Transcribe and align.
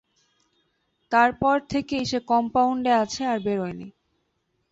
তারপর 1.11 1.55
থেকেই 1.69 2.03
সে 2.05 2.19
কম্পাউন্ডে 2.31 2.91
আছে 3.03 3.21
আর 3.25 3.37
বেরোয়নি। 3.39 3.87